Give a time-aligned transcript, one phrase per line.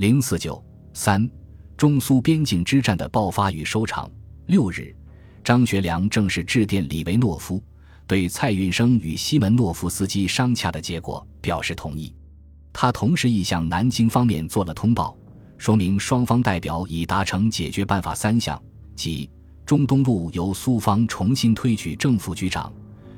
[0.00, 1.30] 零四九三，
[1.76, 4.10] 中苏边境之战的爆发与收场。
[4.46, 4.96] 六日，
[5.44, 7.62] 张学良正式致电李维诺夫，
[8.06, 12.14] 对蔡运生与西门诺夫斯基商洽的结果表示同意。
[12.72, 15.14] 他同时亦向南京方面做了通报，
[15.58, 18.58] 说明双方代表已达成解决办法三项，
[18.96, 19.28] 即
[19.66, 22.72] 中东路由苏方重新推举正副局长，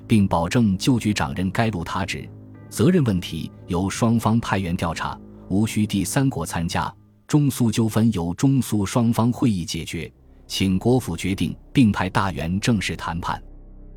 [0.08, 2.28] 并保证旧局长任该路他职，
[2.68, 5.16] 责任问题由双方派员调查，
[5.48, 6.92] 无需第三国参加。
[7.26, 10.12] 中苏纠纷由中苏双方会议解决，
[10.46, 13.42] 请国府决定，并派大员正式谈判。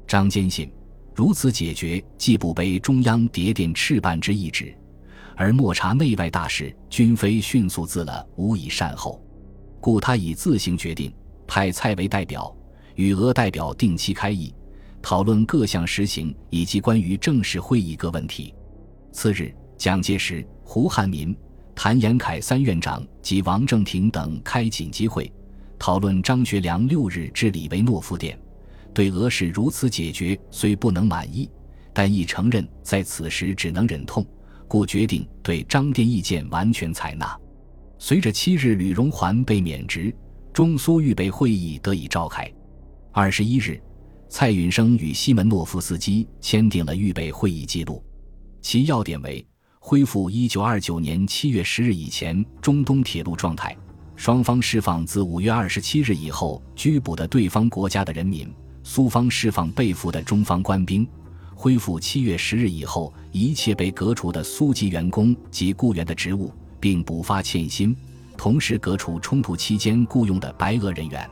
[0.07, 0.71] 张坚信，
[1.13, 4.73] 如此解决既不背中央叠电赤绊之意志。
[5.35, 9.21] 而莫察内外大事，均非迅速自了，无以善后，
[9.81, 11.13] 故他已自行决定
[11.45, 12.55] 派蔡为代表，
[12.95, 14.55] 与俄代表定期开议，
[15.01, 18.55] 讨论各项实行以及关于正式会议各问题。
[19.11, 21.33] 次日，蒋介石、胡汉民、
[21.75, 25.31] 谭延闿三院长及王正廷等开紧急会，
[25.77, 28.37] 讨论张学良六日至李维诺夫店，
[28.93, 31.49] 对俄事如此解决虽不能满意，
[31.93, 34.25] 但亦承认在此时只能忍痛。
[34.67, 37.39] 故决定对张电意见完全采纳。
[37.99, 40.13] 随着七日吕荣桓被免职，
[40.51, 42.51] 中苏预备会议得以召开。
[43.11, 43.79] 二十一日，
[44.27, 48.03] 蔡允生与西门诺夫斯基签订了预备会议记录，
[48.61, 49.45] 其要点为
[49.87, 53.77] 恢复一九二九年七月十日以前中东铁路状态，
[54.15, 61.07] 双方释放自五月二十七日以后拘捕的对方国家的人民，苏方释放被俘的中方官兵。
[61.53, 67.95] 恢复七月十日以后一切被革除的苏籍员工及雇员的职务，并补发欠薪，
[68.35, 71.29] 同时革除冲突期间雇佣的白俄人员，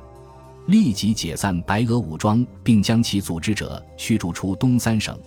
[0.68, 5.20] 立即解散白俄武装，并将其组织者驱逐出东三省，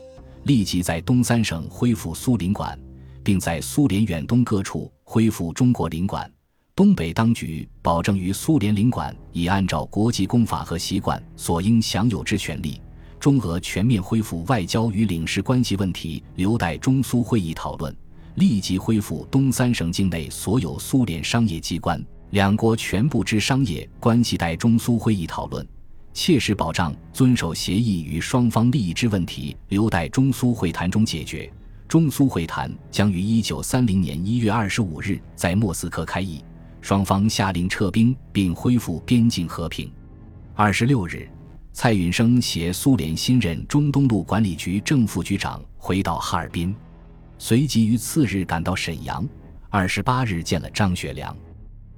[0.44, 2.78] 立即在东三省恢复苏领馆，
[3.26, 6.30] 并在苏联远东各处恢复中国领馆。
[6.76, 12.80] 东北当局保证于苏联领馆已按照国际公法和习惯所应享有之权利。
[13.18, 17.92] 中俄全面恢复外交与领事关系问题留待中苏会议讨论。
[18.36, 22.00] 立即恢复东三省境内所有苏联商业机关，
[22.30, 25.66] 两国全部之商业关系待中苏会议讨论。
[26.14, 31.50] 切实保障遵守协议与双方利益之问题留待中苏会谈中解决。
[31.88, 36.42] 中苏会谈将于一九三零年一月二十五日在莫斯科开议，
[36.80, 39.90] 双方下令撤兵并恢复边境和平。
[40.54, 41.28] 二十六日。
[41.78, 46.74] 蔡允生携苏联新任中东路管理局正副局长回到哈尔滨，
[47.36, 49.28] 随即于次日赶到沈阳。
[49.68, 51.36] 二十八日见了张学良。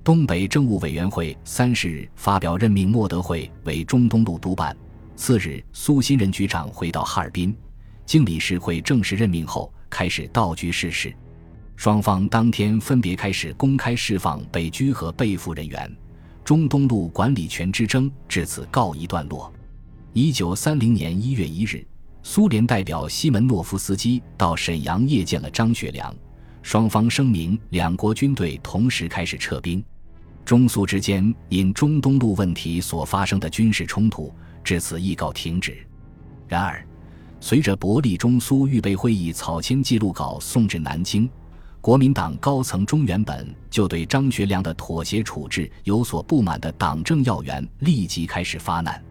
[0.03, 4.77] 东北政务委员会三十日发表任命莫德惠为中东路督办。
[5.15, 7.56] 次日，苏新任局长回到哈尔滨，
[8.04, 11.15] 经理事会正式任命后，开始道具事事。
[11.76, 15.91] 双方当天分别开始公开释放被拘和被俘人员，
[16.44, 19.53] 中东路管理权之争至此告一段落。
[20.12, 21.87] 一九三零年一月一日，
[22.22, 26.12] 苏联代表西门诺夫斯基到沈阳谒见了张学良，
[26.62, 29.84] 双方声明两国军队同时开始撤兵。
[30.44, 34.34] 中苏之间因中东路问题所发生的军事冲突
[34.65, 35.77] 至此亦告停止。
[36.48, 36.84] 然而，
[37.41, 41.28] 随着伯利中苏预备会议草签记录稿送至南京，
[41.81, 49.03] 国民党高层中原本就对张学良的妥协处置有所不满的党政要员立即开始发难。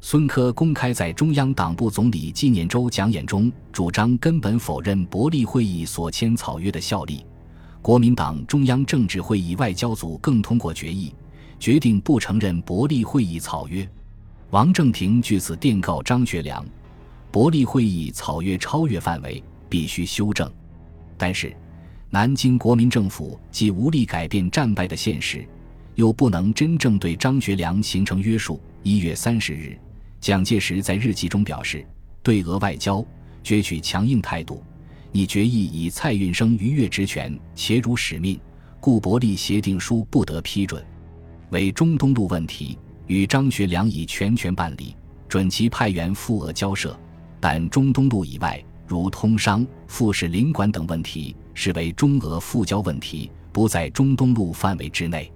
[0.00, 7.24] 孙科公开在中央党部总理纪念周讲演中，主张根本否认伯利会议所签草约的效力。
[7.80, 11.14] 国民党中央政治会议外交组更通过决议，
[11.58, 13.88] 决定不承认伯利会议草约。
[14.50, 16.64] 王正廷据此电告张学良：
[17.32, 20.50] 伯利会议草约超越范围，必须修正。
[21.16, 21.54] 但是，
[22.10, 25.46] 南京国民政府既无力改变战败的现实，
[25.94, 28.60] 又不能真正对张学良形成约束。
[28.82, 29.78] 一月三十日。
[30.20, 31.86] 蒋介石在日记中表示
[32.20, 33.04] ：“对俄外交
[33.44, 34.62] 攫取强硬态度，
[35.12, 38.38] 拟决议以蔡运生逾越职权，且辱使命，
[38.80, 40.84] 故伯利协定书不得批准。
[41.50, 42.76] 为中东路问题，
[43.06, 44.96] 与张学良已全权办理，
[45.28, 46.98] 准其派员赴俄交涉。
[47.40, 55.32] 但中东路以外，如通商、副使领馆等问题，视为中俄复交问题，不在中东路范围之内。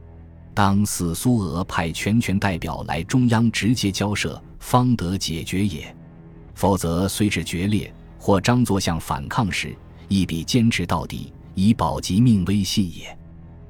[0.53, 5.95] 当四苏俄派全权代表来中央直接交涉。”方得解决也，
[6.55, 9.77] 否则虽至决裂或张作相反抗时，
[10.09, 13.15] 亦必坚持到底，以保及命威信也。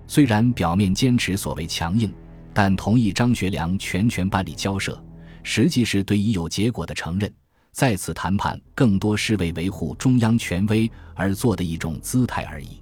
[0.06, 2.14] 虽然表面坚持所谓强硬，
[2.52, 4.96] 但同意张学良全权办理交涉，
[5.42, 7.28] 实际是对已有结果的承认。
[7.74, 12.80] 在此谈判，更多是为维护中央权威而做的一种姿态而已。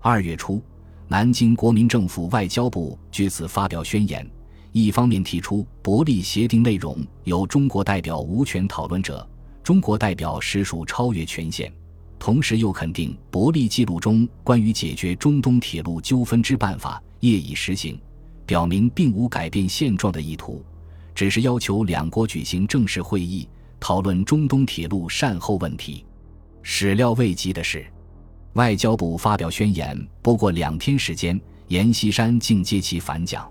[0.00, 0.58] 二月初，
[1.06, 4.26] 南京国民政府外交部据此发表宣言，
[4.72, 9.28] 一方面提出伯利协定内容由中国代表无权讨论者，
[9.62, 11.70] 中国代表实属超越权限；
[12.18, 18.00] 同时又肯定伯利记录中关于解决中东铁路纠纷之办法业已实行，
[18.46, 20.64] 表明并无改变现状的意图，
[21.14, 23.46] 只是要求两国举行正式会议
[23.82, 26.06] 讨论中东铁路善后问题。
[26.62, 27.84] 始料未及的是。
[28.52, 33.50] 外交部发表宣言，不过两天时间，阎锡山竟接其反蒋。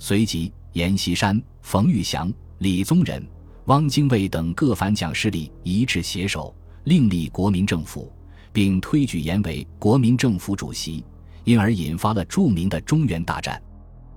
[0.00, 3.24] 随即，阎锡山、冯玉祥、李宗仁、
[3.66, 6.52] 汪精卫等各反蒋势力一致携手，
[6.82, 8.12] 另立国民政府，
[8.52, 11.04] 并推举阎为国民政府主席，
[11.44, 13.62] 因而引发了著名的中原大战。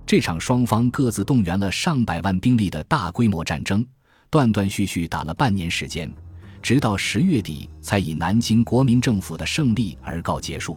[0.04, 3.86] 这场双方各自动员了上百万兵力的大规模战争，
[4.34, 6.12] 断断续续打了半年时间。
[6.60, 10.76] 直到十月底，才以南京国民政府的胜利而告结束。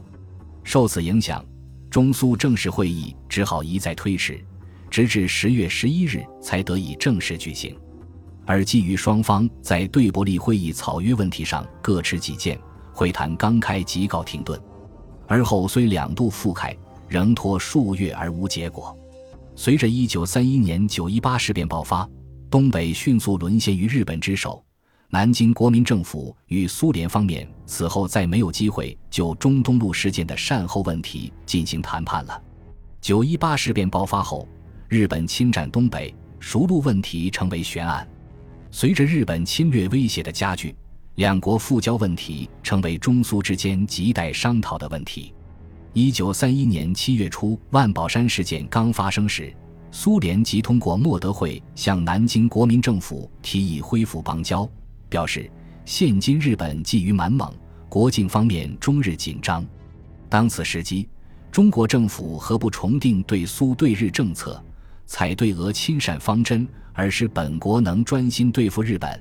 [0.63, 1.43] 受此影响，
[1.89, 4.39] 中苏正式会议只好一再推迟，
[4.91, 7.75] 直至十月十一日才得以正式举行。
[8.45, 12.59] 而基于双方在对伯利会议草约问题上各持己见，
[12.93, 14.61] 会谈刚开即告停顿。
[15.25, 16.77] 而后虽两度复开，
[17.07, 18.95] 仍拖数月而无结果。
[19.55, 22.07] 随着一九三一年九一八事变爆发，
[22.49, 24.63] 东北迅速沦陷于日本之手。
[25.09, 32.41] 南京国民政府与苏联方面此后再没有机会就中东路事件的善后问题进行谈判了。
[32.99, 34.47] 九一八事变爆发后，
[34.89, 38.07] 日本侵占东北，熟路问题成为悬案。
[38.69, 40.75] 随着日本侵略威胁的加剧，
[41.15, 45.33] 两国复交问题成为中苏之间亟待商讨的问题。
[45.93, 49.55] 一九三一年七月初，万宝山事件刚发生时，
[49.99, 54.69] 苏联即通过莫德会向南京国民政府提议恢复邦交。
[55.09, 55.49] 表示，
[55.85, 57.51] 现今日本觊觎满蒙，
[57.89, 59.65] 国境方面终日紧张。
[60.29, 61.09] 当此时机，
[61.51, 64.63] 中国政府何不重定对苏对日政策，
[65.07, 69.19] 采对俄亲善方针，而使本国能专心对付日本？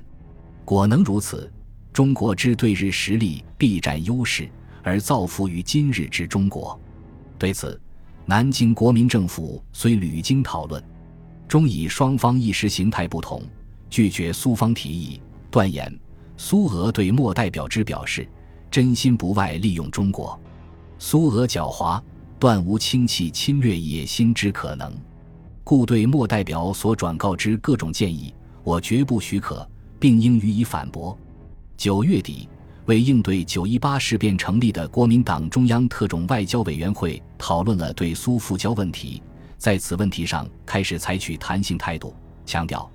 [0.63, 1.51] 果能如此，
[1.91, 4.47] 中国之对日实力必占优势，
[4.83, 6.79] 而造福于今日之中国。
[7.39, 7.81] 对此，
[8.29, 10.83] 南京国民政府虽屡经讨论，
[11.47, 13.41] 终以双方意识形态不同，
[13.89, 15.21] 拒绝苏方提议。
[15.49, 15.97] 断言，
[16.35, 18.27] 苏俄对莫代表之表示，
[18.69, 20.37] 真心不外利用中国。
[20.99, 22.01] 苏俄狡猾，
[22.37, 24.93] 断无轻弃侵略野心之可能。
[25.63, 29.65] 故对莫代表所转告之各种建议，我绝不许可，
[30.01, 31.17] 并应予以反驳。
[31.77, 32.49] 九月底，
[32.87, 39.21] 为应对九一八事变成立的国民党中央特种外交委员会讨论了对苏复交问题，
[39.57, 42.89] 在此问题上开始采取弹性态度，强调。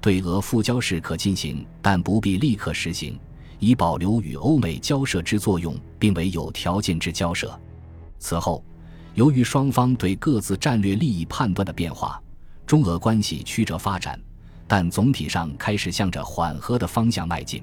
[0.00, 3.18] 对俄复交是可进行，但不必立刻实行，
[3.58, 7.58] 以保留与欧美交涉之作用，并为有条件之交涉。
[8.18, 8.64] 此后，
[9.12, 12.18] 由于双方对各自战略利益判断的变化，
[12.66, 14.18] 中俄关系曲折发展，
[14.66, 17.62] 但总体上开始向着缓和的方向迈进。